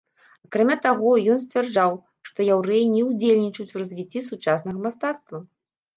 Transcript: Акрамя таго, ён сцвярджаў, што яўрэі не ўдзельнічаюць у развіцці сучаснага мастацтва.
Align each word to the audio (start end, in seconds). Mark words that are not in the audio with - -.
Акрамя 0.47 0.77
таго, 0.85 1.11
ён 1.33 1.37
сцвярджаў, 1.43 1.91
што 2.29 2.47
яўрэі 2.55 2.89
не 2.97 3.03
ўдзельнічаюць 3.13 3.73
у 3.77 3.85
развіцці 3.85 4.27
сучаснага 4.31 4.77
мастацтва. 4.87 5.37